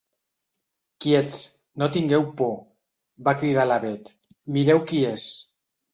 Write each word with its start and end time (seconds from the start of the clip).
Quiets, 1.03 1.35
no 1.83 1.89
tingueu 1.97 2.25
por! 2.39 2.57
—va 2.63 3.37
cridar 3.43 3.67
la 3.73 3.81
Bet— 3.85 4.13
Mireu 4.57 4.83
qui 4.93 5.07
és! 5.15 5.29